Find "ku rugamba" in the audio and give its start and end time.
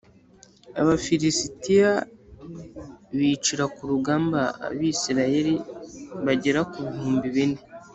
3.75-4.39